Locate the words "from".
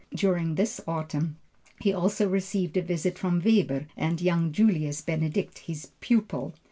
3.19-3.39